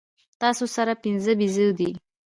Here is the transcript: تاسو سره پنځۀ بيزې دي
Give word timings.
تاسو 0.41 0.63
سره 0.75 0.91
پنځۀ 1.03 1.33
بيزې 1.39 1.67
دي 1.77 1.91